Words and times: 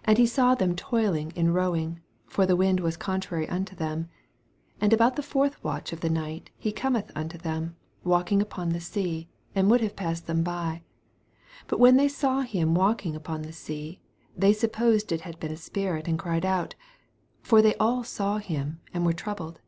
48 0.00 0.02
And 0.10 0.18
he 0.18 0.26
saw 0.26 0.54
them 0.54 0.76
toiling 0.76 1.30
in 1.34 1.50
row 1.54 1.74
ing; 1.74 2.00
for 2.26 2.44
the 2.44 2.54
wind 2.54 2.80
was 2.80 2.98
contrary 2.98 3.48
unto 3.48 3.74
them: 3.74 4.10
and 4.78 4.92
about 4.92 5.16
the 5.16 5.22
fourth 5.22 5.64
watch 5.64 5.90
of 5.90 6.00
the 6.00 6.10
night 6.10 6.50
he 6.58 6.70
cometh 6.70 7.10
unto 7.14 7.38
them, 7.38 7.74
walk 8.04 8.30
ing 8.30 8.42
upon 8.42 8.68
the 8.72 8.80
sea, 8.80 9.30
and 9.54 9.70
would 9.70 9.80
have 9.80 9.96
passed 9.96 10.26
by 10.26 10.26
them. 10.34 10.44
49 10.44 10.82
But 11.68 11.80
when 11.80 11.96
they 11.96 12.08
saw 12.08 12.42
him 12.42 12.74
walking 12.74 13.16
upon 13.16 13.40
the 13.40 13.54
sea, 13.54 14.02
they 14.36 14.52
supposed 14.52 15.10
it 15.12 15.22
had 15.22 15.40
been 15.40 15.52
a 15.52 15.56
spirit, 15.56 16.06
and 16.08 16.18
cried 16.18 16.44
out: 16.44 16.74
50 17.40 17.48
For 17.48 17.62
they 17.62 17.74
all 17.76 18.04
saw 18.04 18.36
him, 18.36 18.80
and 18.92 19.06
were 19.06 19.14
troubled. 19.14 19.60